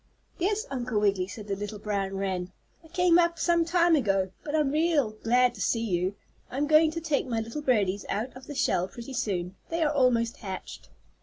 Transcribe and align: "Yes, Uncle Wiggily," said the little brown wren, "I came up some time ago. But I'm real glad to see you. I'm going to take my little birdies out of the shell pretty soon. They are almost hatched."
"Yes, 0.39 0.65
Uncle 0.71 0.99
Wiggily," 0.99 1.27
said 1.27 1.47
the 1.47 1.55
little 1.55 1.77
brown 1.77 2.17
wren, 2.17 2.51
"I 2.83 2.87
came 2.87 3.19
up 3.19 3.37
some 3.37 3.63
time 3.65 3.95
ago. 3.95 4.31
But 4.43 4.55
I'm 4.55 4.71
real 4.71 5.11
glad 5.11 5.53
to 5.53 5.61
see 5.61 5.83
you. 5.85 6.15
I'm 6.49 6.65
going 6.65 6.89
to 6.93 6.99
take 6.99 7.27
my 7.27 7.39
little 7.39 7.61
birdies 7.61 8.03
out 8.09 8.35
of 8.35 8.47
the 8.47 8.55
shell 8.55 8.87
pretty 8.87 9.13
soon. 9.13 9.57
They 9.69 9.83
are 9.83 9.93
almost 9.93 10.37
hatched." 10.37 10.89